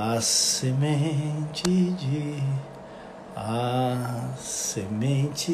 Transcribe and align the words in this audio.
a 0.00 0.20
semente 0.20 1.64
de 1.64 2.40
a 3.34 4.30
semente 4.36 5.52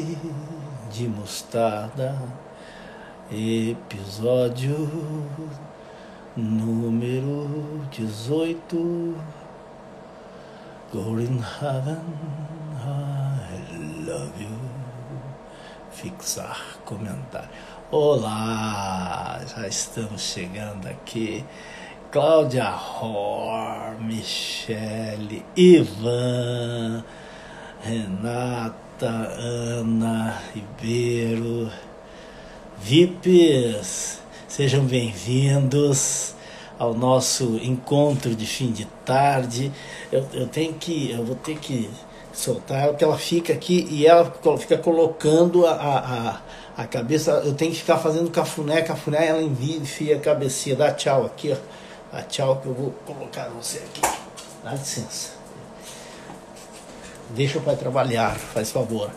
de 0.93 1.07
mostarda 1.07 2.15
episódio 3.31 4.87
número 6.37 7.49
18 7.89 9.15
Golden 10.93 11.39
Heaven 11.59 12.03
I 12.85 14.05
love 14.05 14.39
you. 14.39 14.75
Fixar 15.89 16.77
comentário. 16.85 17.49
Olá, 17.89 19.41
já 19.47 19.67
estamos 19.67 20.21
chegando 20.21 20.87
aqui 20.87 21.43
Cláudia 22.15 22.73
Hor, 22.73 23.99
Michele, 23.99 25.43
Ivan, 25.53 27.03
Renata, 27.81 29.33
Ana 29.37 30.41
Ribeiro, 30.53 31.69
VIPs, 32.77 34.21
sejam 34.47 34.85
bem-vindos 34.85 36.35
ao 36.79 36.93
nosso 36.93 37.59
encontro 37.61 38.33
de 38.33 38.45
fim 38.45 38.71
de 38.71 38.85
tarde. 39.03 39.69
Eu, 40.09 40.25
eu 40.33 40.47
tenho 40.47 40.71
que, 40.75 41.11
eu 41.11 41.25
vou 41.25 41.35
ter 41.35 41.59
que 41.59 41.89
soltar, 42.31 42.87
porque 42.87 43.03
ela 43.03 43.17
fica 43.17 43.51
aqui 43.51 43.89
e 43.91 44.07
ela 44.07 44.33
fica 44.57 44.77
colocando 44.77 45.67
a, 45.67 45.73
a, 46.77 46.81
a 46.81 46.87
cabeça. 46.87 47.43
Eu 47.43 47.53
tenho 47.55 47.71
que 47.73 47.79
ficar 47.79 47.97
fazendo 47.97 48.31
cafuné, 48.31 48.81
cafuné, 48.83 49.27
ela 49.27 49.43
envia, 49.43 49.75
enfia 49.75 50.15
a 50.15 50.19
cabecinha, 50.19 50.77
dá 50.77 50.93
tchau 50.93 51.25
aqui, 51.25 51.51
ó 51.51 51.84
a 52.11 52.21
tchau 52.21 52.57
que 52.57 52.67
eu 52.67 52.73
vou 52.73 52.91
colocar 53.05 53.49
você 53.49 53.79
aqui. 53.79 54.01
Dá 54.63 54.71
licença. 54.71 55.31
Deixa 57.31 57.59
pai 57.59 57.75
trabalhar, 57.75 58.35
faz 58.35 58.71
favor. 58.71 59.09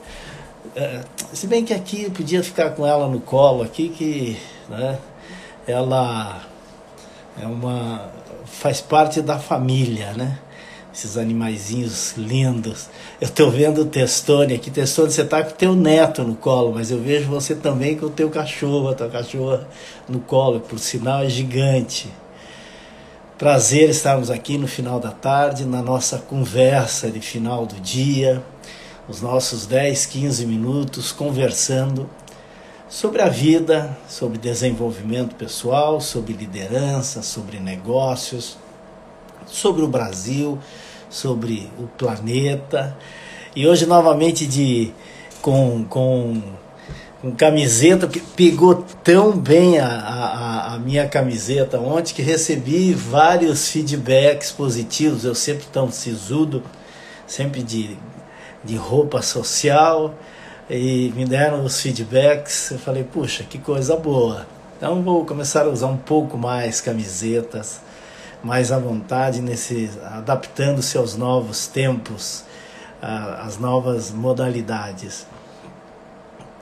É, 0.74 1.00
se 1.32 1.46
bem 1.46 1.64
que 1.64 1.72
aqui 1.72 2.04
eu 2.04 2.10
podia 2.10 2.42
ficar 2.42 2.70
com 2.70 2.86
ela 2.86 3.08
no 3.08 3.20
colo 3.20 3.62
aqui, 3.62 3.88
que 3.88 4.38
né, 4.68 4.98
ela 5.66 6.42
é 7.40 7.46
uma. 7.46 8.10
faz 8.44 8.80
parte 8.80 9.20
da 9.20 9.38
família, 9.38 10.12
né? 10.12 10.38
Esses 10.92 11.16
animaizinhos 11.16 12.14
lindos. 12.16 12.88
Eu 13.20 13.28
estou 13.28 13.50
vendo 13.50 13.82
o 13.82 13.84
Testone 13.84 14.54
aqui. 14.54 14.70
Testone, 14.70 15.12
você 15.12 15.22
está 15.22 15.44
com 15.44 15.50
o 15.50 15.54
teu 15.54 15.76
neto 15.76 16.24
no 16.24 16.34
colo, 16.34 16.72
mas 16.74 16.90
eu 16.90 17.00
vejo 17.00 17.28
você 17.28 17.54
também 17.54 17.96
com 17.96 18.06
o 18.06 18.10
teu 18.10 18.28
cachorro, 18.30 18.88
a 18.88 18.94
tua 18.94 19.08
cachorra 19.08 19.68
no 20.08 20.18
colo. 20.18 20.60
Por 20.60 20.78
sinal, 20.78 21.22
é 21.22 21.28
gigante. 21.28 22.10
Prazer 23.38 23.88
estarmos 23.88 24.32
aqui 24.32 24.58
no 24.58 24.66
final 24.66 24.98
da 24.98 25.12
tarde, 25.12 25.64
na 25.64 25.80
nossa 25.80 26.18
conversa 26.18 27.08
de 27.08 27.20
final 27.20 27.66
do 27.66 27.76
dia, 27.76 28.42
os 29.08 29.22
nossos 29.22 29.64
10, 29.64 30.06
15 30.06 30.44
minutos 30.44 31.12
conversando 31.12 32.10
sobre 32.88 33.22
a 33.22 33.28
vida, 33.28 33.96
sobre 34.08 34.38
desenvolvimento 34.38 35.36
pessoal, 35.36 36.00
sobre 36.00 36.32
liderança, 36.32 37.22
sobre 37.22 37.60
negócios, 37.60 38.58
sobre 39.46 39.82
o 39.82 39.86
Brasil, 39.86 40.58
sobre 41.08 41.70
o 41.78 41.86
planeta. 41.86 42.98
E 43.54 43.68
hoje 43.68 43.86
novamente 43.86 44.48
de 44.48 44.92
com, 45.40 45.84
com 45.84 46.42
com 47.20 47.32
camiseta, 47.32 48.06
que 48.06 48.20
pegou 48.20 48.84
tão 49.02 49.36
bem 49.36 49.78
a, 49.78 49.88
a, 49.88 50.74
a, 50.74 50.78
minha 50.78 51.08
camiseta 51.08 51.78
ontem 51.80 52.14
que 52.14 52.22
recebi 52.22 52.94
vários 52.94 53.68
feedbacks 53.68 54.52
positivos. 54.52 55.24
Eu 55.24 55.34
sempre 55.34 55.66
tão 55.72 55.90
sisudo, 55.90 56.62
sempre 57.26 57.62
de, 57.62 57.96
de 58.64 58.76
roupa 58.76 59.20
social, 59.20 60.14
e 60.70 61.12
me 61.16 61.24
deram 61.24 61.64
os 61.64 61.80
feedbacks. 61.80 62.70
Eu 62.70 62.78
falei, 62.78 63.02
puxa, 63.02 63.42
que 63.42 63.58
coisa 63.58 63.96
boa. 63.96 64.46
Então 64.76 65.02
vou 65.02 65.24
começar 65.24 65.62
a 65.62 65.68
usar 65.68 65.88
um 65.88 65.96
pouco 65.96 66.38
mais 66.38 66.80
camisetas, 66.80 67.80
mais 68.44 68.70
à 68.70 68.78
vontade, 68.78 69.40
nesse, 69.40 69.90
adaptando-se 70.04 70.96
aos 70.96 71.16
novos 71.16 71.66
tempos, 71.66 72.44
às 73.02 73.58
novas 73.58 74.12
modalidades 74.12 75.26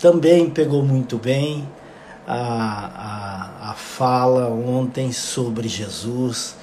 também 0.06 0.48
pegou 0.48 0.84
muito 0.84 1.18
bem 1.18 1.68
a, 2.28 2.36
a, 3.66 3.70
a 3.70 3.74
fala 3.74 4.48
ontem 4.48 5.10
sobre 5.10 5.66
Jesus. 5.66 6.54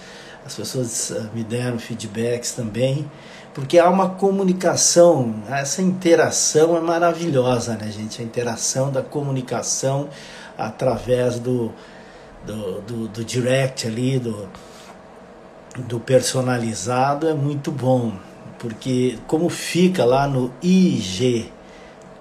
As 0.45 0.55
pessoas 0.55 1.11
eh, 1.11 1.25
me 1.33 1.43
deram 1.43 1.77
feedbacks 1.77 2.53
também, 2.53 3.11
porque 3.53 3.77
há 3.77 3.89
uma 3.89 4.11
comunicação, 4.11 5.43
essa 5.49 5.81
interação 5.81 6.77
é 6.77 6.79
maravilhosa, 6.79 7.75
né, 7.75 7.91
gente? 7.91 8.21
A 8.21 8.23
interação 8.23 8.89
da 8.89 9.01
comunicação 9.01 10.07
através 10.57 11.37
do, 11.37 11.69
do, 12.45 12.79
do, 12.79 13.07
do 13.09 13.25
direct 13.25 13.85
ali, 13.85 14.19
do, 14.19 14.47
do 15.79 15.99
personalizado 15.99 17.27
é 17.27 17.33
muito 17.33 17.73
bom, 17.73 18.13
porque 18.57 19.17
como 19.27 19.49
fica 19.49 20.05
lá 20.05 20.29
no 20.29 20.49
IG 20.61 21.51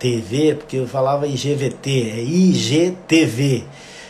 TV, 0.02 0.56
porque 0.56 0.78
eu 0.78 0.88
falava 0.88 1.28
IGVT, 1.28 2.10
é 2.10 2.20
IGTV. 2.24 3.62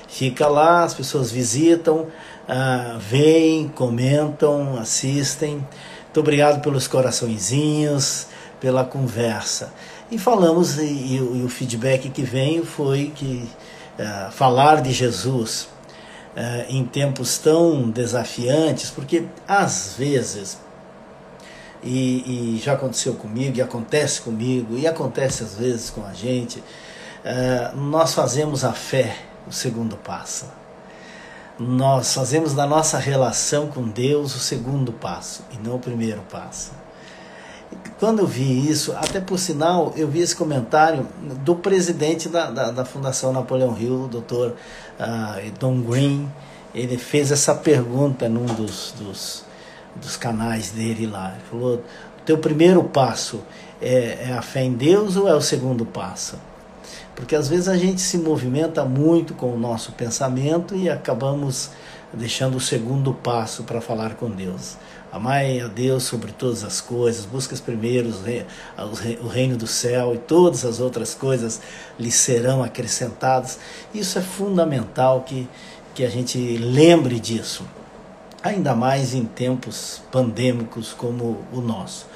Fica 0.09 0.49
lá, 0.49 0.85
as 0.85 0.95
pessoas 0.95 1.31
visitam, 1.31 2.07
uh, 2.49 2.99
veem, 2.99 3.69
comentam, 3.69 4.79
assistem. 4.79 5.57
Muito 5.57 6.21
obrigado 6.21 6.63
pelos 6.63 6.89
coraçõezinhos, 6.89 8.27
pela 8.59 8.87
conversa. 8.87 9.71
E 10.11 10.17
falamos, 10.17 10.79
e, 10.79 10.83
e, 10.83 11.17
e 11.17 11.43
o 11.45 11.49
feedback 11.51 12.09
que 12.09 12.23
veio 12.23 12.65
foi 12.65 13.13
que 13.15 13.47
uh, 13.99 14.33
falar 14.33 14.81
de 14.81 14.93
Jesus 14.93 15.69
uh, 16.35 16.65
em 16.71 16.87
tempos 16.87 17.37
tão 17.37 17.91
desafiantes, 17.91 18.89
porque 18.89 19.25
às 19.47 19.95
vezes 19.99 20.59
e, 21.83 22.55
e, 22.57 22.59
já 22.63 22.75
aconteceu 22.75 23.15
comigo, 23.15 23.57
e 23.57 23.63
acontece 23.63 24.21
comigo, 24.21 24.77
e 24.77 24.87
acontece 24.87 25.43
às 25.43 25.55
vezes 25.57 25.91
com 25.91 26.05
a 26.05 26.13
gente, 26.13 26.61
uh, 26.61 27.77
nós 27.77 28.15
fazemos 28.15 28.65
a 28.65 28.73
fé 28.73 29.17
o 29.47 29.53
segundo 29.53 29.97
passo. 29.97 30.47
Nós 31.59 32.15
fazemos 32.15 32.55
da 32.55 32.67
nossa 32.67 32.99
relação 32.99 33.67
com 33.67 33.83
Deus 33.89 34.35
o 34.35 34.39
segundo 34.39 34.93
passo 34.93 35.45
e 35.53 35.67
não 35.67 35.77
o 35.77 35.79
primeiro 35.79 36.23
passo. 36.31 36.73
Quando 37.99 38.21
eu 38.21 38.27
vi 38.27 38.69
isso, 38.69 38.93
até 38.93 39.21
por 39.21 39.39
sinal, 39.39 39.93
eu 39.97 40.09
vi 40.09 40.21
esse 40.21 40.35
comentário 40.35 41.07
do 41.45 41.55
presidente 41.55 42.29
da, 42.29 42.51
da, 42.51 42.71
da 42.71 42.85
Fundação 42.85 43.33
Napoleão 43.33 43.77
Hill, 43.79 44.05
o 44.05 44.09
doutor 44.09 44.55
uh, 44.99 45.59
Don 45.59 45.81
Green. 45.83 46.31
Ele 46.75 46.97
fez 46.97 47.31
essa 47.31 47.55
pergunta 47.55 48.29
num 48.29 48.47
dos, 48.47 48.95
dos 48.99 49.45
dos 49.97 50.17
canais 50.17 50.71
dele 50.71 51.07
lá. 51.07 51.33
Ele 51.33 51.45
falou: 51.51 51.75
o 51.77 52.23
teu 52.25 52.39
primeiro 52.39 52.83
passo 52.85 53.41
é, 53.81 54.29
é 54.29 54.33
a 54.33 54.43
fé 54.43 54.63
em 54.63 54.73
Deus 54.73 55.17
ou 55.17 55.29
é 55.29 55.35
o 55.35 55.41
segundo 55.41 55.85
passo? 55.85 56.39
Porque 57.15 57.35
às 57.37 57.49
vezes 57.49 57.69
a 57.69 57.77
gente 57.77 58.01
se 58.01 58.17
movimenta 58.17 58.85
muito 58.85 59.35
com 59.35 59.53
o 59.53 59.59
nosso 59.59 59.93
pensamento 59.93 60.75
e 60.75 60.89
acabamos 60.89 61.71
deixando 62.13 62.57
o 62.57 62.61
segundo 62.61 63.13
passo 63.13 63.65
para 63.65 63.81
falar 63.81 64.15
com 64.15 64.31
Deus. 64.31 64.77
Amai 65.11 65.61
a 65.61 65.67
Deus 65.67 66.05
sobre 66.05 66.33
todas 66.33 66.65
as 66.65 66.81
coisas, 66.81 67.27
busca 67.27 67.55
primeiro 67.57 68.11
o 69.21 69.29
reino 69.29 69.59
do 69.59 69.67
céu 69.67 70.15
e 70.15 70.19
todas 70.19 70.65
as 70.65 70.81
outras 70.81 71.15
coisas 71.15 71.61
lhe 71.99 72.11
serão 72.11 72.63
acrescentadas. 72.63 73.59
Isso 73.93 74.19
é 74.19 74.23
fundamental 74.23 75.21
que, 75.21 75.47
que 75.95 76.03
a 76.03 76.09
gente 76.09 76.57
lembre 76.57 77.21
disso 77.21 77.63
ainda 78.43 78.75
mais 78.75 79.15
em 79.15 79.25
tempos 79.25 80.03
pandêmicos 80.11 80.93
como 80.93 81.39
o 81.53 81.61
nosso. 81.61 82.07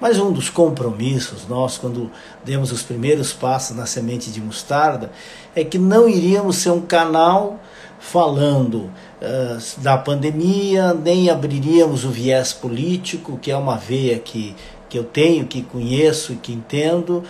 Mas 0.00 0.18
um 0.18 0.30
dos 0.30 0.50
compromissos 0.50 1.48
nossos, 1.48 1.78
quando 1.78 2.10
demos 2.44 2.70
os 2.70 2.82
primeiros 2.82 3.32
passos 3.32 3.76
na 3.76 3.86
semente 3.86 4.30
de 4.30 4.40
mostarda, 4.40 5.10
é 5.54 5.64
que 5.64 5.78
não 5.78 6.08
iríamos 6.08 6.56
ser 6.56 6.70
um 6.70 6.82
canal 6.82 7.58
falando 7.98 8.90
uh, 9.22 9.80
da 9.80 9.96
pandemia, 9.96 10.92
nem 10.92 11.30
abriríamos 11.30 12.04
o 12.04 12.10
viés 12.10 12.52
político, 12.52 13.38
que 13.40 13.50
é 13.50 13.56
uma 13.56 13.76
veia 13.76 14.18
que, 14.18 14.54
que 14.96 14.98
eu 14.98 15.04
tenho, 15.04 15.46
que 15.46 15.62
conheço 15.62 16.32
e 16.32 16.36
que 16.36 16.52
entendo, 16.52 17.22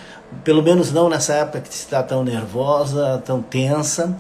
pelo 0.45 0.63
menos 0.63 0.93
não 0.93 1.09
nessa 1.09 1.35
época 1.35 1.61
que 1.61 1.73
está 1.73 2.01
tão 2.01 2.23
nervosa, 2.23 3.21
tão 3.25 3.43
tensa 3.43 4.17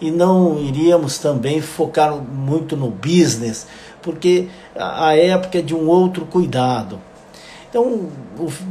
e 0.00 0.10
não 0.10 0.60
iríamos 0.60 1.18
também 1.18 1.60
focar 1.60 2.14
muito 2.14 2.76
no 2.76 2.90
business, 2.90 3.66
porque 4.00 4.48
a 4.76 5.16
época 5.16 5.58
é 5.58 5.62
de 5.62 5.74
um 5.74 5.88
outro 5.88 6.24
cuidado. 6.24 7.00
Então, 7.74 8.08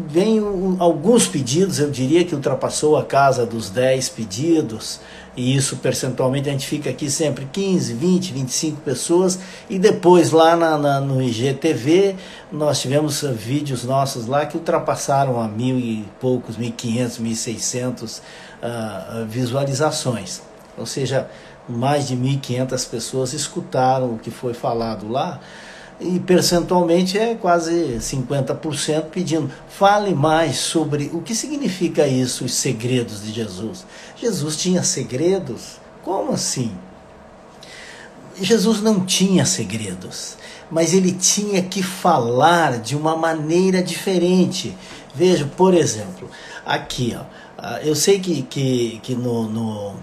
vem 0.08 0.40
alguns 0.80 1.28
pedidos, 1.28 1.78
eu 1.78 1.92
diria 1.92 2.24
que 2.24 2.34
ultrapassou 2.34 2.96
a 2.96 3.04
casa 3.04 3.46
dos 3.46 3.70
10 3.70 4.08
pedidos, 4.08 5.02
e 5.36 5.54
isso 5.54 5.76
percentualmente 5.76 6.48
a 6.48 6.54
gente 6.54 6.66
fica 6.66 6.90
aqui 6.90 7.12
sempre 7.12 7.46
15, 7.52 7.96
20, 7.96 8.32
25 8.32 8.80
pessoas, 8.80 9.40
e 9.70 9.78
depois 9.78 10.32
lá 10.32 10.56
na, 10.56 10.78
na, 10.78 11.02
no 11.02 11.22
IGTV 11.22 12.16
nós 12.50 12.80
tivemos 12.80 13.24
vídeos 13.24 13.84
nossos 13.84 14.26
lá 14.26 14.46
que 14.46 14.56
ultrapassaram 14.56 15.38
a 15.38 15.50
mil 15.50 15.78
e 15.78 16.06
poucos, 16.22 16.58
1.500, 16.58 17.20
1.600 17.20 18.20
uh, 18.20 19.26
visualizações. 19.26 20.42
Ou 20.78 20.86
seja, 20.86 21.30
mais 21.68 22.08
de 22.08 22.16
1.500 22.16 22.90
pessoas 22.90 23.34
escutaram 23.34 24.14
o 24.14 24.18
que 24.18 24.32
foi 24.32 24.54
falado 24.54 25.12
lá 25.12 25.42
e 26.00 26.20
percentualmente 26.20 27.18
é 27.18 27.36
quase 27.36 27.98
50% 28.00 29.06
pedindo. 29.06 29.50
Fale 29.70 30.14
mais 30.14 30.58
sobre 30.58 31.10
o 31.14 31.22
que 31.22 31.36
significa 31.36 32.08
isso, 32.08 32.46
os 32.46 32.54
segredos 32.54 33.24
de 33.24 33.32
Jesus. 33.32 33.86
Jesus 34.16 34.58
tinha 34.58 34.84
segredos? 34.84 35.80
Como 36.04 36.34
assim? 36.34 36.72
Jesus 38.42 38.82
não 38.82 39.06
tinha 39.06 39.46
segredos, 39.46 40.38
mas 40.70 40.94
ele 40.94 41.12
tinha 41.12 41.62
que 41.62 41.84
falar 41.84 42.80
de 42.80 42.96
uma 42.96 43.16
maneira 43.16 43.82
diferente. 43.82 44.76
Veja, 45.14 45.46
por 45.56 45.74
exemplo, 45.74 46.30
aqui, 46.66 47.16
ó, 47.18 47.24
ah, 47.58 47.80
eu 47.84 47.96
sei 47.96 48.20
que, 48.20 48.42
que, 48.42 49.00
que 49.04 49.16
no, 49.16 49.48
no 49.48 49.96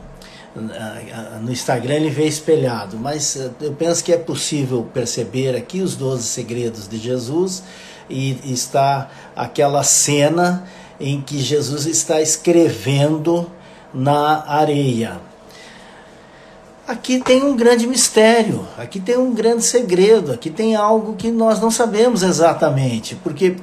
no 0.55 1.53
Instagram 1.53 1.95
ele 1.95 2.11
vê 2.11 2.27
espelhado, 2.27 2.97
mas 2.97 3.37
eh, 3.37 3.51
eu 3.61 3.73
penso 3.73 4.03
que 4.03 4.13
é 4.13 4.19
possível 4.19 4.89
perceber 4.93 5.55
aqui 5.55 5.81
os 5.81 5.95
12 5.95 6.25
segredos 6.25 6.89
de 6.89 6.99
Jesus 6.99 7.63
e 8.09 8.53
está 8.53 9.09
aquela 9.37 9.85
cena 9.85 10.67
em 10.99 11.21
que 11.21 11.39
Jesus 11.39 11.87
está 11.87 12.21
escrevendo 12.21 13.51
na 13.95 14.45
areia. 14.47 15.21
Aqui 16.87 17.21
tem 17.21 17.45
um 17.45 17.55
grande 17.55 17.87
mistério, 17.87 18.67
aqui 18.77 18.99
tem 18.99 19.17
um 19.17 19.33
grande 19.33 19.63
segredo, 19.63 20.33
aqui 20.33 20.51
tem 20.51 20.75
algo 20.75 21.15
que 21.15 21.31
nós 21.31 21.61
não 21.61 21.71
sabemos 21.71 22.25
exatamente, 22.25 23.15
porque 23.15 23.57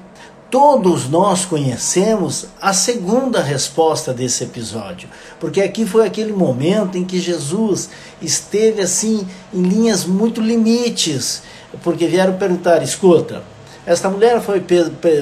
Todos 0.49 1.09
nós 1.09 1.43
conhecemos 1.43 2.45
a 2.61 2.71
segunda 2.71 3.41
resposta 3.41 4.13
desse 4.13 4.45
episódio, 4.45 5.09
porque 5.41 5.61
aqui 5.61 5.85
foi 5.85 6.05
aquele 6.07 6.31
momento 6.31 6.97
em 6.97 7.03
que 7.03 7.19
Jesus 7.19 7.89
esteve 8.21 8.81
assim 8.81 9.27
em 9.53 9.61
linhas 9.61 10.05
muito 10.05 10.39
limites, 10.39 11.43
porque 11.83 12.07
vieram 12.07 12.37
perguntar: 12.37 12.81
escuta, 12.81 13.43
esta 13.87 14.09
mulher 14.09 14.41
foi, 14.41 14.61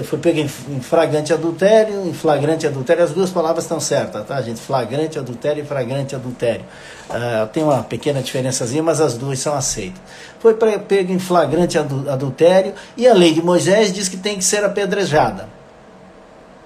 foi 0.04 0.18
pega 0.18 0.42
em 0.42 0.48
flagrante 0.48 1.32
adultério, 1.32 2.08
em 2.08 2.14
flagrante 2.16 2.66
adultério, 2.66 3.04
as 3.04 3.12
duas 3.12 3.30
palavras 3.30 3.64
estão 3.64 3.80
certas, 3.80 4.26
tá, 4.26 4.42
gente? 4.42 4.60
Flagrante 4.60 5.20
adultério 5.20 5.64
e 5.64 5.68
flagrante 5.68 6.16
adultério. 6.16 6.66
Uh, 7.08 7.46
tem 7.54 7.62
uma 7.62 7.84
pequena 7.84 8.24
diferençazinha, 8.24 8.82
mas 8.82 9.00
as 9.00 9.14
duas 9.14 9.38
são 9.38 9.54
aceitas. 9.54 10.02
Foi 10.40 10.56
pega 10.56 11.14
em 11.14 11.20
flagrante 11.20 11.78
adultério 11.78 12.74
e 12.98 13.08
a 13.08 13.14
lei 13.14 13.34
de 13.34 13.42
Moisés 13.44 13.94
diz 13.94 14.10
que 14.10 14.18
tem 14.18 14.40
que 14.40 14.44
ser 14.44 14.64
apedrejada. 14.64 15.48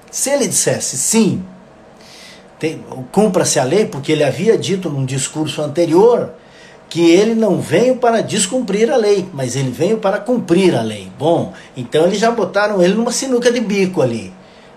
Se 0.10 0.30
ele 0.30 0.48
dissesse 0.48 0.98
sim, 0.98 1.44
cumpra-se 3.12 3.60
a 3.60 3.66
lei, 3.66 3.86
porque 3.86 4.14
ele 4.14 4.24
havia 4.24 4.58
dito 4.58 4.90
num 4.90 5.06
discurso 5.06 5.62
anterior 5.62 6.32
que 6.90 7.12
ele 7.12 7.36
não 7.36 7.62
veio 7.62 7.98
para 7.98 8.22
descumprir 8.22 8.92
a 8.92 8.98
lei, 8.98 9.30
mas 9.32 9.56
ele 9.56 9.70
veio 9.70 10.00
para 10.00 10.18
cumprir 10.18 10.76
a 10.76 10.82
lei. 10.82 11.12
Bom, 11.20 11.54
então 11.78 12.06
eles 12.06 12.18
já 12.18 12.32
botaram 12.32 12.82
ele 12.82 12.96
numa 12.96 13.12
sinuca 13.12 13.52
de 13.52 13.60
bico 13.60 14.02
ali. 14.02 14.34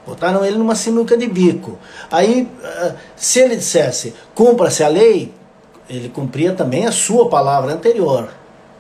Botaram 0.07 0.45
ele 0.45 0.59
numa 0.59 0.75
sinuca 0.75 1.17
de 1.17 1.27
bico. 1.27 1.79
Aí, 2.11 2.47
ah, 2.63 2.93
se 3.17 3.41
ele 3.41 3.57
dissesse, 3.57 4.13
cumpra-se 4.35 4.85
a 4.85 4.89
lei, 4.89 5.33
ele 5.89 6.09
cumpria 6.11 6.53
também 6.53 6.87
a 6.87 6.93
sua 6.93 7.29
palavra 7.31 7.73
anterior. 7.73 8.29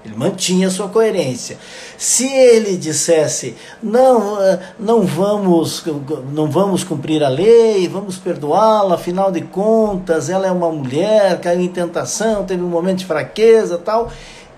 Ele 0.04 0.16
mantinha 0.16 0.68
sua 0.68 0.88
coerência. 0.88 1.56
Se 1.96 2.26
ele 2.26 2.76
dissesse, 2.76 3.54
não, 3.80 4.42
eh, 4.42 4.58
não 4.78 5.02
vamos, 5.02 5.84
não 6.32 6.50
vamos 6.50 6.82
cumprir 6.82 7.22
a 7.22 7.28
lei, 7.28 7.86
vamos 7.86 8.16
perdoá-la, 8.16 8.96
afinal 8.96 9.30
de 9.30 9.42
contas, 9.42 10.28
ela 10.28 10.46
é 10.46 10.50
uma 10.50 10.72
mulher, 10.72 11.40
caiu 11.40 11.60
em 11.60 11.68
tentação, 11.68 12.44
teve 12.44 12.62
um 12.62 12.68
momento 12.68 12.98
de 12.98 13.06
fraqueza 13.06 13.78
tal, 13.78 14.10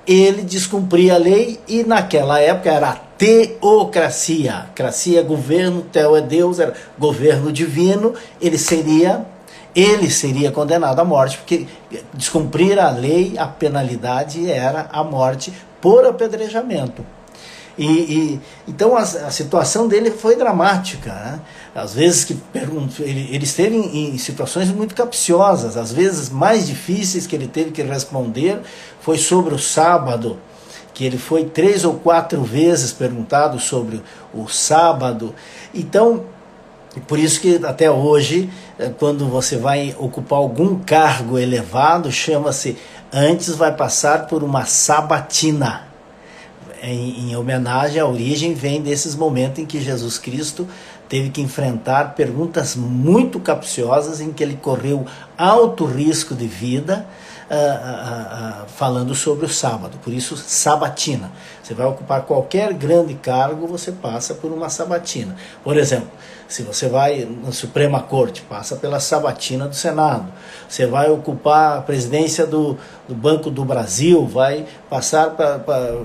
ele 0.07 0.43
descumpria 0.43 1.15
a 1.15 1.19
lei 1.19 1.61
e 1.69 1.85
naquela 1.85 2.41
época 2.41 2.71
era 2.71 2.91
a 2.91 2.95
teocracia. 2.95 4.67
Cracia 4.75 5.21
é 5.21 5.23
governo, 5.23 5.83
teo 5.83 6.17
é 6.17 6.23
Deus, 6.23 6.59
era 6.59 6.73
governo 6.99 7.53
divino, 7.53 8.15
ele 8.41 8.57
seria 8.57 9.27
ele 9.75 10.11
seria 10.11 10.53
condenado 10.53 11.01
à 11.01 11.05
morte, 11.05 11.39
porque 11.39 11.67
descumprir 12.13 12.79
a 12.79 12.91
lei, 12.91 13.35
a 13.37 13.47
penalidade 13.47 14.51
era 14.51 14.89
a 14.93 15.03
morte 15.03 15.53
por 15.81 16.07
apedrejamento. 16.07 17.05
E, 17.77 17.87
e 17.87 18.41
então 18.69 18.97
a, 18.97 19.01
a, 19.01 19.31
situação 19.31 19.89
dele 19.89 20.11
foi 20.11 20.37
dramática. 20.37 21.13
Né? 21.13 21.41
Às 21.75 21.95
vezes 21.95 22.25
que 22.25 22.39
ele, 23.01 23.29
ele 23.33 23.45
esteve 23.45 23.77
em, 23.77 24.15
em, 24.15 24.19
situações 24.19 24.71
muito 24.71 24.95
capciosas, 24.95 25.77
às 25.77 25.93
vezes 25.93 26.31
mais 26.31 26.67
difíceis 26.67 27.27
que 27.27 27.35
ele 27.35 27.49
teve 27.49 27.73
que 27.73 27.83
responder 27.83 28.61
foi 29.01 29.19
sobre 29.19 29.55
o 29.55 29.59
sábado, 29.59 30.39
que 30.93 31.05
ele 31.05 31.19
foi 31.19 31.47
três 31.47 31.85
ou 31.85 31.95
quatro 31.95 32.43
vezes 32.43 32.93
perguntado 32.93 33.59
sobre 33.59 34.01
o 34.33 34.47
sábado. 34.47 35.35
Então 35.75 36.27
e 36.97 37.01
por 37.01 37.19
isso 37.19 37.41
que 37.41 37.61
até 37.65 37.91
hoje, 37.91 38.49
eh, 38.79 38.91
quando 38.99 39.27
você 39.27 39.57
vai 39.57 39.95
ocupar 39.99 40.39
algum 40.39 40.79
cargo 40.79 41.39
elevado, 41.39 42.11
chama-se 42.13 42.77
antes 43.13 43.55
vai 43.57 43.75
passar 43.75 44.27
por 44.27 44.43
uma 44.45 44.65
sabatina. 44.65 45.89
Em, 46.83 47.31
em, 47.31 47.37
homenagem 47.37 47.99
à 47.99 48.07
origem, 48.07 48.53
vem 48.53 48.83
desses 48.83 49.17
momentos 49.17 49.59
em 49.59 49.65
que 49.65 49.81
Jesus 49.81 50.19
Cristo 50.19 50.69
teve 51.09 51.31
que 51.31 51.41
enfrentar 51.41 52.15
perguntas 52.15 52.77
muito 52.77 53.41
capciosas, 53.41 54.21
em 54.21 54.33
que 54.33 54.43
ele 54.43 54.59
correu 54.61 55.07
alto 55.37 55.87
risco 55.87 56.35
de 56.35 56.47
vida, 56.47 57.07
uh, 57.51 57.55
uh, 57.55 58.65
uh, 58.65 58.69
falando 58.69 59.15
sobre 59.15 59.47
o 59.47 59.49
sábado. 59.49 59.99
Por 60.03 60.13
isso, 60.13 60.37
sabatina. 60.37 61.31
Você 61.63 61.75
vai 61.75 61.87
ocupar 61.87 62.23
qualquer 62.23 62.73
grande 62.73 63.15
cargo, 63.15 63.67
você 63.67 63.93
passa 63.93 64.35
por 64.35 64.53
uma 64.53 64.69
sabatina. 64.69 65.37
Por 65.63 65.77
exemplo, 65.77 66.11
se 66.49 66.63
você 66.63 66.89
vai 66.89 67.27
na 67.43 67.53
Suprema 67.53 68.01
Corte, 68.01 68.43
passa 68.43 68.77
pela 68.77 69.01
sabatina 69.01 69.67
do 69.67 69.75
Senado. 69.75 70.27
Você 70.69 70.87
vai 70.87 71.11
ocupar 71.11 71.79
a 71.79 71.81
presidência 71.81 72.47
do, 72.47 72.77
do 73.09 73.15
Banco 73.15 73.51
do 73.51 73.65
Brasil, 73.65 74.27
vai 74.27 74.67
passar 74.91 75.31
para 75.31 75.99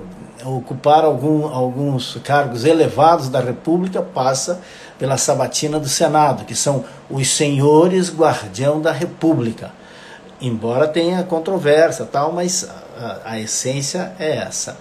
ocupar 0.46 1.04
algum, 1.04 1.46
alguns 1.46 2.18
cargos 2.24 2.64
elevados 2.64 3.30
da 3.30 3.42
República, 3.42 4.02
passa 4.02 4.62
pela 4.98 5.18
sabatina 5.18 5.80
do 5.80 5.90
Senado, 5.90 6.46
que 6.46 6.56
são 6.56 6.86
os 7.10 7.30
senhores 7.30 8.10
guardião 8.10 8.82
da 8.82 8.92
República. 8.92 9.72
Embora 10.42 10.88
tenha 10.88 11.24
controvérsia 11.24 12.06
tal, 12.06 12.32
mas 12.32 12.68
a, 12.98 13.22
a 13.26 13.40
essência 13.40 14.14
é 14.20 14.38
essa. 14.38 14.78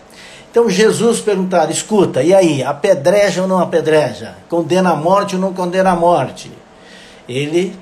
Então 0.51 0.69
Jesus 0.71 1.21
perguntar, 1.21 1.71
escuta, 1.71 2.23
e 2.23 2.33
aí, 2.33 2.63
apedreja 2.63 3.43
ou 3.43 3.49
não 3.49 3.59
apedreja? 3.59 4.35
Condena 4.49 4.91
a 4.91 4.97
morte 4.97 5.35
ou 5.35 5.41
não 5.41 5.53
condena 5.53 5.91
a 5.91 5.97
morte? 5.97 6.51
Ele 7.29 7.79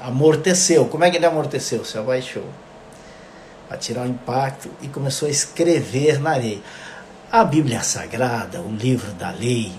amorteceu. 0.00 0.84
Como 0.86 1.04
é 1.04 1.10
que 1.10 1.16
ele 1.16 1.26
amorteceu? 1.26 1.84
Se 1.84 1.96
abaixou 1.96 2.44
para 3.68 3.76
tirar 3.76 4.02
o 4.02 4.08
impacto 4.08 4.70
e 4.82 4.88
começou 4.88 5.26
a 5.26 5.30
escrever 5.30 6.20
na 6.20 6.30
areia. 6.30 6.60
A 7.30 7.44
Bíblia 7.44 7.82
Sagrada, 7.82 8.60
o 8.60 8.70
livro 8.70 9.12
da 9.12 9.30
lei, 9.30 9.72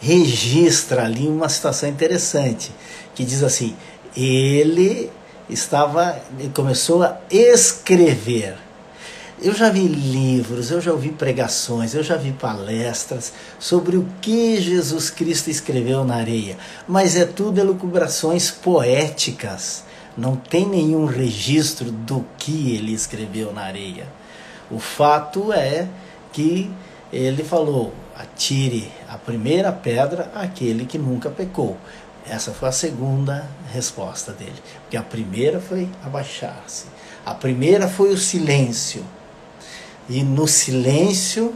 registra 0.00 1.04
ali 1.04 1.26
uma 1.26 1.48
situação 1.48 1.88
interessante, 1.88 2.72
que 3.14 3.24
diz 3.24 3.42
assim: 3.42 3.74
ele 4.16 5.10
estava, 5.52 6.20
começou 6.54 7.02
a 7.02 7.18
escrever 7.30 8.56
eu 9.44 9.52
já 9.52 9.68
vi 9.70 9.88
livros, 9.88 10.70
eu 10.70 10.80
já 10.80 10.92
ouvi 10.92 11.10
pregações, 11.10 11.94
eu 11.94 12.02
já 12.04 12.16
vi 12.16 12.30
palestras 12.30 13.32
sobre 13.58 13.96
o 13.96 14.06
que 14.20 14.60
Jesus 14.60 15.10
Cristo 15.10 15.50
escreveu 15.50 16.04
na 16.04 16.14
areia, 16.14 16.56
mas 16.86 17.16
é 17.16 17.24
tudo 17.24 17.58
elucubrações 17.58 18.52
poéticas. 18.52 19.82
Não 20.16 20.36
tem 20.36 20.68
nenhum 20.68 21.06
registro 21.06 21.90
do 21.90 22.24
que 22.38 22.76
ele 22.76 22.92
escreveu 22.92 23.52
na 23.52 23.62
areia. 23.62 24.06
O 24.70 24.78
fato 24.78 25.52
é 25.52 25.88
que 26.32 26.70
ele 27.12 27.42
falou: 27.42 27.92
atire 28.16 28.92
a 29.08 29.18
primeira 29.18 29.72
pedra 29.72 30.30
aquele 30.36 30.86
que 30.86 30.98
nunca 30.98 31.30
pecou. 31.30 31.76
Essa 32.26 32.52
foi 32.52 32.68
a 32.68 32.72
segunda 32.72 33.48
resposta 33.72 34.32
dele. 34.32 34.54
Porque 34.82 34.96
a 34.96 35.02
primeira 35.02 35.60
foi 35.60 35.88
abaixar-se. 36.04 36.84
A 37.24 37.34
primeira 37.34 37.88
foi 37.88 38.12
o 38.12 38.18
silêncio. 38.18 39.04
E 40.08 40.22
no 40.22 40.46
silêncio 40.46 41.54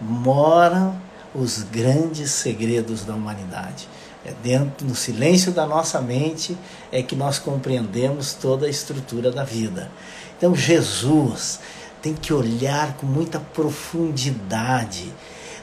mora 0.00 0.94
os 1.34 1.62
grandes 1.62 2.30
segredos 2.30 3.04
da 3.04 3.14
humanidade. 3.14 3.88
É 4.24 4.32
dentro, 4.42 4.86
no 4.86 4.94
silêncio 4.94 5.52
da 5.52 5.66
nossa 5.66 6.00
mente, 6.00 6.56
é 6.90 7.02
que 7.02 7.16
nós 7.16 7.38
compreendemos 7.38 8.34
toda 8.34 8.66
a 8.66 8.70
estrutura 8.70 9.30
da 9.30 9.44
vida. 9.44 9.90
Então, 10.36 10.54
Jesus 10.54 11.60
tem 12.02 12.14
que 12.14 12.32
olhar 12.32 12.94
com 12.94 13.06
muita 13.06 13.40
profundidade. 13.40 15.12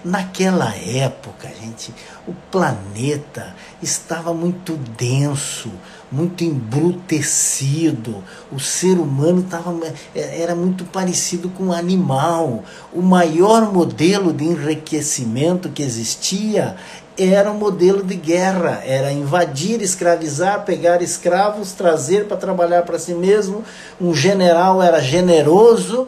Naquela 0.05 0.71
época, 0.75 1.49
gente, 1.59 1.91
o 2.27 2.33
planeta 2.51 3.55
estava 3.81 4.35
muito 4.35 4.73
denso, 4.95 5.71
muito 6.11 6.43
embrutecido. 6.43 8.23
O 8.51 8.59
ser 8.59 8.99
humano 8.99 9.41
tava, 9.49 9.75
era 10.13 10.53
muito 10.53 10.85
parecido 10.85 11.49
com 11.49 11.63
um 11.63 11.73
animal. 11.73 12.63
O 12.93 13.01
maior 13.01 13.73
modelo 13.73 14.31
de 14.31 14.43
enriquecimento 14.43 15.69
que 15.69 15.81
existia 15.81 16.75
era 17.17 17.49
um 17.49 17.57
modelo 17.57 18.03
de 18.03 18.15
guerra, 18.15 18.83
era 18.85 19.11
invadir, 19.11 19.81
escravizar, 19.81 20.65
pegar 20.65 21.01
escravos, 21.01 21.71
trazer 21.71 22.27
para 22.27 22.37
trabalhar 22.37 22.83
para 22.83 22.99
si 22.99 23.15
mesmo. 23.15 23.63
Um 23.99 24.13
general 24.13 24.83
era 24.83 25.01
generoso, 25.01 26.07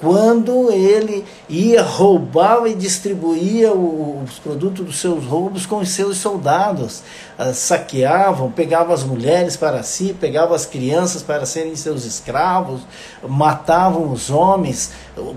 quando 0.00 0.70
ele 0.70 1.24
ia, 1.48 1.82
roubava 1.82 2.68
e 2.68 2.74
distribuía 2.74 3.72
os 3.72 4.38
produtos 4.38 4.86
dos 4.86 4.98
seus 5.00 5.24
roubos 5.24 5.66
com 5.66 5.78
os 5.78 5.90
seus 5.90 6.18
soldados. 6.18 7.02
Ah, 7.36 7.52
saqueavam, 7.52 8.50
pegavam 8.50 8.94
as 8.94 9.02
mulheres 9.02 9.56
para 9.56 9.82
si, 9.82 10.14
pegavam 10.18 10.54
as 10.54 10.64
crianças 10.64 11.22
para 11.22 11.44
serem 11.44 11.74
seus 11.74 12.04
escravos, 12.04 12.82
matavam 13.26 14.12
os 14.12 14.30
homens 14.30 14.92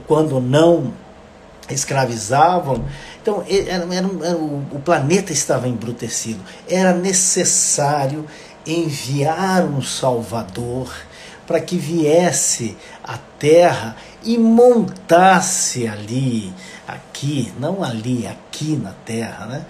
quando 0.08 0.40
não 0.40 0.94
escravizavam. 1.70 2.86
Então, 3.22 3.44
era, 3.50 3.84
era, 3.94 4.10
era, 4.24 4.38
o 4.38 4.82
planeta 4.84 5.32
estava 5.32 5.68
embrutecido. 5.68 6.40
Era 6.70 6.94
necessário 6.94 8.26
enviar 8.66 9.64
um 9.64 9.82
Salvador 9.82 10.92
para 11.48 11.60
que 11.60 11.78
viesse 11.78 12.78
à 13.04 13.18
terra 13.18 13.96
e 14.24 14.38
montasse 14.38 15.88
ali, 15.88 16.54
aqui, 16.88 17.52
não 17.60 17.84
ali, 17.84 18.28
aqui 18.28 18.76
na 18.76 18.92
terra, 19.06 19.46
né? 19.46 19.66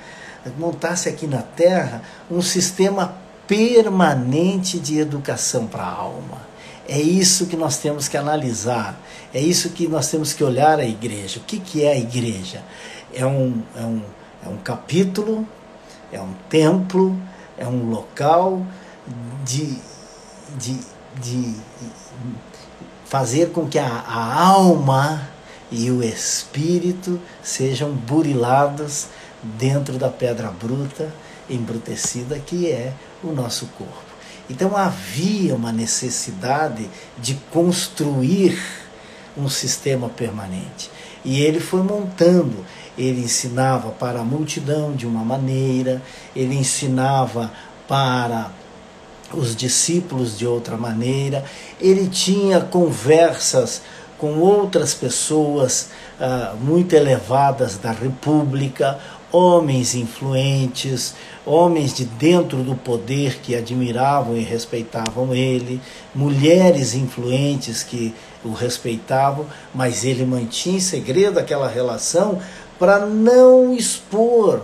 montasse 0.57 1.07
aqui 1.07 1.27
na 1.27 1.41
terra 1.41 2.01
um 2.29 2.41
sistema 2.41 3.15
permanente 3.47 4.79
de 4.79 4.99
educação 4.99 5.67
para 5.67 5.83
a 5.83 5.91
alma. 5.91 6.49
É 6.87 6.99
isso 6.99 7.45
que 7.45 7.55
nós 7.55 7.77
temos 7.77 8.07
que 8.07 8.17
analisar, 8.17 8.99
é 9.33 9.39
isso 9.39 9.69
que 9.69 9.87
nós 9.87 10.09
temos 10.09 10.33
que 10.33 10.43
olhar 10.43 10.79
a 10.79 10.85
igreja. 10.85 11.39
O 11.39 11.43
que, 11.43 11.59
que 11.59 11.83
é 11.83 11.93
a 11.93 11.97
igreja? 11.97 12.63
É 13.13 13.25
um, 13.25 13.61
é, 13.75 13.81
um, 13.81 14.01
é 14.45 14.49
um 14.49 14.57
capítulo, 14.57 15.47
é 16.11 16.19
um 16.19 16.33
templo, 16.49 17.17
é 17.57 17.67
um 17.67 17.89
local 17.89 18.65
de, 19.45 19.77
de, 20.57 20.79
de 21.21 21.55
fazer 23.11 23.49
com 23.49 23.67
que 23.67 23.77
a, 23.77 23.85
a 23.85 24.41
alma 24.41 25.27
e 25.69 25.91
o 25.91 26.01
espírito 26.01 27.19
sejam 27.43 27.91
burilados 27.91 29.07
dentro 29.43 29.97
da 29.97 30.07
pedra 30.07 30.47
bruta, 30.49 31.13
embrutecida, 31.49 32.39
que 32.39 32.71
é 32.71 32.93
o 33.21 33.33
nosso 33.33 33.65
corpo. 33.77 34.11
Então 34.49 34.77
havia 34.77 35.53
uma 35.53 35.73
necessidade 35.73 36.89
de 37.17 37.33
construir 37.51 38.57
um 39.37 39.49
sistema 39.49 40.07
permanente. 40.07 40.89
E 41.25 41.41
ele 41.41 41.59
foi 41.59 41.83
montando, 41.83 42.65
ele 42.97 43.25
ensinava 43.25 43.89
para 43.89 44.21
a 44.21 44.23
multidão 44.23 44.93
de 44.93 45.05
uma 45.05 45.25
maneira, 45.25 46.01
ele 46.33 46.55
ensinava 46.55 47.51
para 47.89 48.51
os 49.33 49.55
discípulos 49.55 50.37
de 50.37 50.45
outra 50.45 50.77
maneira, 50.77 51.43
ele 51.79 52.07
tinha 52.07 52.61
conversas 52.61 53.81
com 54.17 54.39
outras 54.39 54.93
pessoas 54.93 55.89
uh, 56.19 56.55
muito 56.57 56.93
elevadas 56.93 57.77
da 57.77 57.91
República, 57.91 58.99
homens 59.31 59.95
influentes, 59.95 61.15
homens 61.45 61.93
de 61.93 62.05
dentro 62.05 62.57
do 62.57 62.75
poder 62.75 63.39
que 63.39 63.55
admiravam 63.55 64.37
e 64.37 64.41
respeitavam 64.41 65.33
ele, 65.33 65.81
mulheres 66.13 66.93
influentes 66.93 67.81
que 67.81 68.13
o 68.43 68.51
respeitavam, 68.51 69.45
mas 69.73 70.03
ele 70.03 70.25
mantinha 70.25 70.77
em 70.77 70.81
segredo 70.81 71.39
aquela 71.39 71.67
relação 71.67 72.39
para 72.77 73.05
não 73.05 73.73
expor 73.73 74.61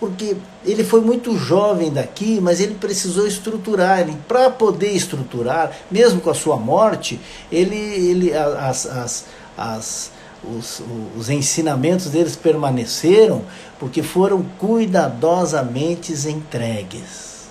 porque 0.00 0.36
ele 0.64 0.84
foi 0.84 1.00
muito 1.00 1.36
jovem 1.36 1.90
daqui, 1.90 2.38
mas 2.40 2.60
ele 2.60 2.74
precisou 2.74 3.26
estruturar. 3.26 4.06
Para 4.28 4.48
poder 4.50 4.92
estruturar, 4.92 5.72
mesmo 5.90 6.20
com 6.20 6.30
a 6.30 6.34
sua 6.34 6.56
morte, 6.56 7.20
ele, 7.50 7.76
ele 7.76 8.32
as, 8.32 8.86
as, 8.86 9.24
as, 9.56 10.10
os, 10.44 10.82
os 11.16 11.28
ensinamentos 11.28 12.06
deles 12.06 12.36
permaneceram 12.36 13.42
porque 13.78 14.02
foram 14.02 14.42
cuidadosamente 14.58 16.12
entregues. 16.12 17.48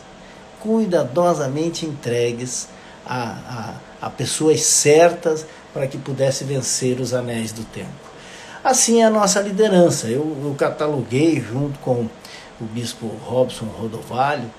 Cuidadosamente 0.59 1.85
entregues 1.85 2.69
a, 3.05 3.75
a, 4.01 4.07
a 4.07 4.09
pessoas 4.09 4.61
certas 4.61 5.45
para 5.73 5.85
que 5.85 5.97
pudesse 5.97 6.43
vencer 6.45 6.99
os 6.99 7.13
anéis 7.13 7.51
do 7.51 7.63
tempo. 7.65 8.07
Assim 8.63 9.01
é 9.01 9.05
a 9.05 9.09
nossa 9.09 9.39
liderança. 9.39 10.07
Eu, 10.07 10.35
eu 10.43 10.55
cataloguei 10.57 11.39
junto 11.39 11.79
com 11.79 12.07
o 12.59 12.65
bispo 12.65 13.07
Robson 13.25 13.65
Rodovalho, 13.65 14.49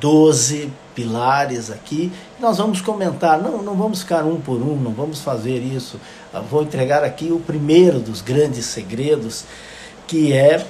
12 0.00 0.70
pilares 0.94 1.70
aqui. 1.70 2.12
Nós 2.38 2.58
vamos 2.58 2.80
comentar, 2.80 3.40
não, 3.40 3.62
não 3.62 3.74
vamos 3.74 4.00
ficar 4.00 4.24
um 4.24 4.40
por 4.40 4.60
um, 4.60 4.76
não 4.76 4.92
vamos 4.92 5.20
fazer 5.20 5.58
isso. 5.58 6.00
Eu 6.32 6.42
vou 6.44 6.62
entregar 6.62 7.02
aqui 7.02 7.32
o 7.32 7.40
primeiro 7.40 7.98
dos 7.98 8.20
grandes 8.20 8.66
segredos, 8.66 9.44
que 10.06 10.32
é 10.32 10.64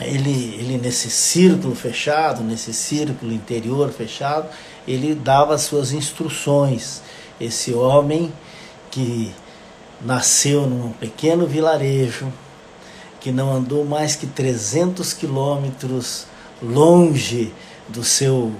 ele, 0.00 0.54
ele 0.58 0.78
nesse 0.78 1.08
círculo 1.08 1.74
fechado, 1.74 2.42
nesse 2.42 2.72
círculo 2.72 3.32
interior 3.32 3.90
fechado, 3.90 4.48
ele 4.86 5.14
dava 5.14 5.54
as 5.54 5.62
suas 5.62 5.92
instruções. 5.92 7.00
Esse 7.40 7.72
homem 7.72 8.32
que 8.90 9.32
nasceu 10.00 10.66
num 10.66 10.92
pequeno 10.92 11.46
vilarejo, 11.46 12.30
que 13.26 13.32
não 13.32 13.52
andou 13.52 13.84
mais 13.84 14.14
que 14.14 14.24
300 14.24 15.12
quilômetros 15.12 16.26
longe 16.62 17.52
do 17.88 18.04
seu 18.04 18.52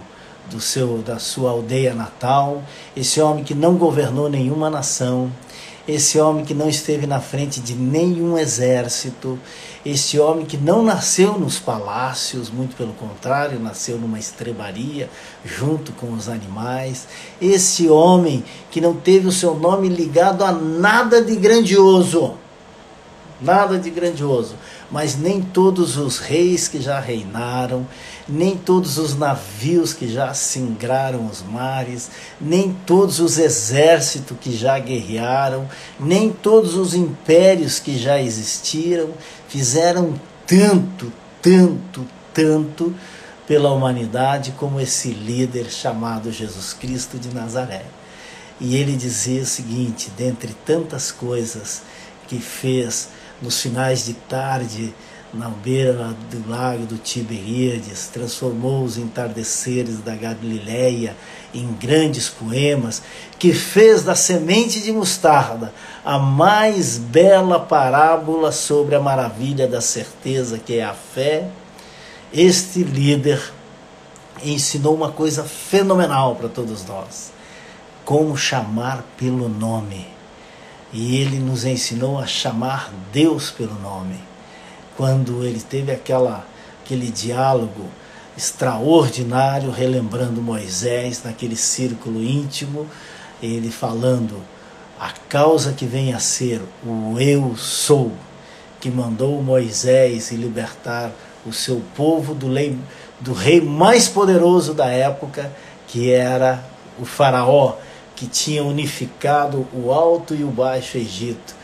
do 0.51 0.61
seu 0.61 0.99
da 0.99 1.21
sua 1.21 1.53
aldeia 1.53 1.95
natal, 1.95 2.65
esse 2.97 3.21
homem 3.21 3.45
que 3.45 3.55
não 3.55 3.77
governou 3.77 4.29
nenhuma 4.29 4.69
nação, 4.69 5.31
esse 5.87 6.19
homem 6.19 6.45
que 6.45 6.53
não 6.53 6.69
esteve 6.69 7.07
na 7.07 7.21
frente 7.21 7.61
de 7.61 7.75
nenhum 7.75 8.37
exército, 8.37 9.39
esse 9.85 10.19
homem 10.19 10.45
que 10.45 10.57
não 10.57 10.83
nasceu 10.83 11.39
nos 11.39 11.61
palácios, 11.61 12.51
muito 12.51 12.75
pelo 12.75 12.93
contrário, 12.95 13.61
nasceu 13.61 13.97
numa 13.97 14.19
estrebaria 14.19 15.09
junto 15.45 15.93
com 15.93 16.13
os 16.13 16.29
animais, 16.29 17.07
esse 17.41 17.89
homem 17.89 18.43
que 18.73 18.81
não 18.81 18.95
teve 18.95 19.29
o 19.29 19.33
seu 19.33 19.55
nome 19.55 19.89
ligado 19.89 20.43
a 20.43 20.51
nada 20.51 21.23
de 21.23 21.37
grandioso 21.37 22.37
nada 23.41 23.79
de 23.79 23.91
grandioso, 23.91 24.55
mas 24.91 25.17
nem 25.17 25.43
todos 25.43 25.97
os 25.97 26.19
reis 26.19 26.69
que 26.69 26.81
já 26.81 26.99
reinaram, 26.99 27.87
nem 28.29 28.57
todos 28.57 28.99
os 28.99 29.17
navios 29.17 29.93
que 29.93 30.09
já 30.09 30.33
singraram 30.35 31.27
os 31.27 31.43
mares, 31.43 32.11
nem 32.41 32.73
todos 32.87 33.21
os 33.21 33.39
exércitos 33.39 34.37
que 34.41 34.57
já 34.57 34.79
guerrearam, 34.79 35.69
nem 35.99 36.33
todos 36.33 36.75
os 36.75 36.95
impérios 36.95 37.79
que 37.79 37.99
já 37.99 38.21
existiram 38.21 39.11
fizeram 39.49 40.15
tanto, 40.47 41.13
tanto, 41.43 42.07
tanto 42.33 42.95
pela 43.47 43.71
humanidade 43.71 44.53
como 44.59 44.81
esse 44.81 45.11
líder 45.11 45.71
chamado 45.71 46.33
Jesus 46.33 46.73
Cristo 46.73 47.19
de 47.19 47.33
Nazaré. 47.33 47.85
E 48.61 48.77
ele 48.77 48.97
dizia 48.97 49.43
o 49.43 49.47
seguinte: 49.47 50.11
dentre 50.17 50.55
tantas 50.65 51.13
coisas 51.13 51.83
que 52.27 52.39
fez 52.39 53.09
nos 53.41 53.61
finais 53.61 54.05
de 54.05 54.15
tarde, 54.15 54.95
na 55.35 55.49
beira 55.49 56.15
do 56.31 56.49
lago 56.49 56.87
do 56.87 56.97
Tiberíades, 56.97 58.09
transformou 58.09 58.85
os 58.85 58.97
entardeceres 58.97 59.99
da 59.99 60.15
Galileia 60.15 61.17
em 61.53 61.73
grandes 61.75 62.29
poemas, 62.29 63.03
que 63.39 63.53
fez 63.53 64.03
da 64.03 64.15
semente 64.15 64.81
de 64.81 64.93
mostarda 64.93 65.73
a 66.05 66.19
mais 66.19 66.97
bela 66.97 67.61
parábola 67.61 68.51
sobre 68.53 68.95
a 68.95 69.01
maravilha 69.01 69.67
da 69.67 69.81
certeza 69.81 70.59
que 70.59 70.79
é 70.79 70.85
a 70.85 70.95
fé. 70.95 71.49
Este 72.33 72.83
líder 72.83 73.41
ensinou 74.43 74.95
uma 74.95 75.13
coisa 75.13 75.45
fenomenal 75.45 76.37
para 76.37 76.49
todos 76.49 76.87
nós: 76.87 77.33
como 78.05 78.37
chamar 78.37 79.05
pelo 79.19 79.49
nome 79.49 80.16
e 80.93 81.17
ele 81.17 81.39
nos 81.39 81.65
ensinou 81.65 82.19
a 82.19 82.27
chamar 82.27 82.93
Deus 83.13 83.51
pelo 83.51 83.75
nome. 83.81 84.19
quando 84.97 85.45
ele 85.45 85.61
teve 85.61 85.93
aquela, 85.93 86.47
aquele 86.83 87.11
diálogo 87.11 87.85
extraordinário, 88.37 89.71
relembrando 89.71 90.41
Moisés 90.41 91.23
naquele 91.23 91.57
círculo 91.57 92.23
íntimo, 92.23 92.87
ele 93.43 93.71
falando 93.71 94.43
a 94.99 95.11
causa 95.29 95.73
que 95.73 95.85
vem 95.85 96.15
a 96.15 96.19
ser 96.19 96.63
o 96.83 97.21
eu 97.21 97.55
sou, 97.57 98.13
que 98.81 98.91
mandou 98.91 99.43
Moisés 99.43 100.31
libertar 100.33 101.11
o 101.45 101.53
seu 101.53 101.83
povo 101.95 102.35
do, 102.35 102.49
lei, 102.49 102.79
do 103.21 103.33
rei 103.33 103.61
mais 103.61 104.09
poderoso 104.09 104.73
da 104.73 104.87
época, 104.87 105.53
que 105.87 106.11
era 106.11 106.65
o 106.99 107.05
faraó, 107.05 107.77
que 108.17 108.27
tinha 108.27 108.65
unificado 108.65 109.67
o 109.73 109.93
alto 109.93 110.35
e 110.35 110.43
o 110.43 110.49
baixo 110.49 110.97
Egito, 110.97 111.55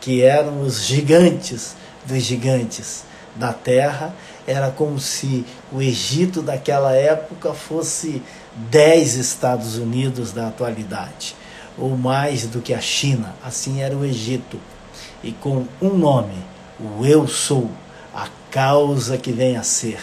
que 0.00 0.22
eram 0.22 0.60
os 0.60 0.84
gigantes 0.84 1.76
dos 2.04 2.22
gigantes 2.22 3.04
da 3.36 3.52
terra, 3.52 4.14
era 4.46 4.70
como 4.70 4.98
se 4.98 5.44
o 5.70 5.80
Egito 5.80 6.42
daquela 6.42 6.92
época 6.92 7.54
fosse 7.54 8.20
dez 8.70 9.14
Estados 9.14 9.76
Unidos 9.76 10.32
da 10.32 10.48
atualidade, 10.48 11.36
ou 11.78 11.96
mais 11.96 12.46
do 12.46 12.60
que 12.60 12.74
a 12.74 12.80
China. 12.80 13.34
Assim 13.42 13.80
era 13.80 13.96
o 13.96 14.04
Egito. 14.04 14.58
E 15.22 15.32
com 15.32 15.66
um 15.80 15.96
nome, 15.96 16.34
o 16.80 17.06
Eu 17.06 17.28
Sou, 17.28 17.70
a 18.12 18.28
causa 18.50 19.16
que 19.16 19.30
vem 19.30 19.56
a 19.56 19.62
ser, 19.62 20.00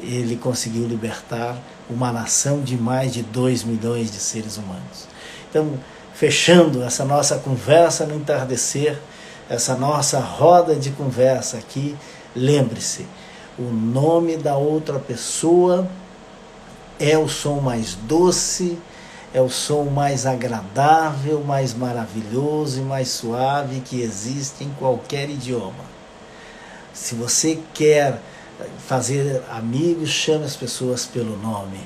ele 0.00 0.36
conseguiu 0.36 0.86
libertar 0.86 1.56
uma 1.88 2.10
nação 2.10 2.62
de 2.62 2.76
mais 2.76 3.12
de 3.12 3.22
2 3.22 3.64
milhões 3.64 4.10
de 4.10 4.18
seres 4.18 4.56
humanos. 4.56 5.06
Então, 5.48 5.72
fechando 6.14 6.82
essa 6.82 7.04
nossa 7.04 7.38
conversa 7.38 8.06
no 8.06 8.14
entardecer, 8.14 8.98
essa 9.48 9.74
nossa 9.74 10.18
roda 10.18 10.74
de 10.74 10.90
conversa 10.90 11.56
aqui, 11.56 11.96
lembre-se, 12.34 13.06
o 13.58 13.64
nome 13.64 14.36
da 14.36 14.56
outra 14.56 14.98
pessoa 14.98 15.88
é 16.98 17.16
o 17.16 17.28
som 17.28 17.60
mais 17.60 17.94
doce, 17.94 18.78
é 19.32 19.40
o 19.40 19.48
som 19.48 19.84
mais 19.84 20.26
agradável, 20.26 21.42
mais 21.44 21.74
maravilhoso 21.74 22.80
e 22.80 22.82
mais 22.82 23.08
suave 23.08 23.80
que 23.80 24.00
existe 24.00 24.64
em 24.64 24.70
qualquer 24.78 25.28
idioma. 25.28 25.84
Se 26.92 27.14
você 27.14 27.58
quer 27.74 28.20
fazer 28.86 29.42
amigos, 29.50 30.08
chame 30.08 30.44
as 30.44 30.56
pessoas 30.56 31.06
pelo 31.06 31.36
nome. 31.36 31.80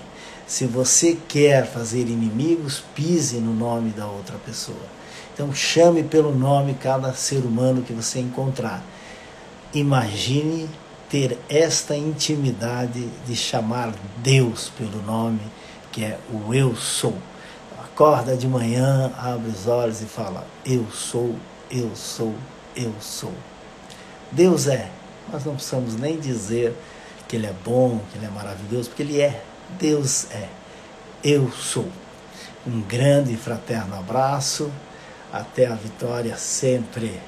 Se 0.53 0.67
você 0.67 1.17
quer 1.29 1.67
fazer 1.67 2.01
inimigos, 2.01 2.85
pise 2.95 3.39
no 3.39 3.55
nome 3.55 3.89
da 3.89 4.07
outra 4.07 4.37
pessoa. 4.37 4.85
Então 5.33 5.51
chame 5.55 6.03
pelo 6.03 6.31
nome 6.31 6.75
cada 6.75 7.15
ser 7.15 7.39
humano 7.39 7.81
que 7.81 7.95
você 7.95 8.21
encontrar. 8.21 8.85
Imagine 9.73 10.69
ter 11.09 11.39
esta 11.49 11.97
intimidade 11.97 13.09
de 13.27 13.35
chamar 13.35 13.95
Deus 14.19 14.71
pelo 14.77 15.01
nome, 15.01 15.41
que 15.91 16.05
é 16.05 16.19
o 16.31 16.53
eu 16.53 16.77
sou. 16.77 17.17
Acorda 17.83 18.37
de 18.37 18.47
manhã, 18.47 19.11
abre 19.17 19.51
os 19.51 19.67
olhos 19.67 20.03
e 20.03 20.05
fala: 20.05 20.47
Eu 20.67 20.85
sou, 20.93 21.35
eu 21.71 21.97
sou, 21.97 22.35
eu 22.77 22.93
sou. 23.01 23.33
Deus 24.31 24.67
é. 24.67 24.91
Nós 25.33 25.47
não 25.47 25.55
precisamos 25.55 25.97
nem 25.97 26.21
dizer 26.21 26.77
que 27.27 27.37
Ele 27.37 27.47
é 27.47 27.55
bom, 27.65 28.03
que 28.13 28.19
Ele 28.19 28.27
é 28.27 28.31
maravilhoso, 28.31 28.91
porque 28.91 29.03
Ele 29.03 29.19
é. 29.19 29.45
Deus 29.79 30.31
é. 30.31 30.49
Eu 31.23 31.50
sou. 31.50 31.88
Um 32.67 32.81
grande 32.81 33.33
e 33.33 33.37
fraterno 33.37 33.97
abraço. 33.97 34.71
Até 35.33 35.67
a 35.67 35.75
vitória 35.75 36.37
sempre. 36.37 37.21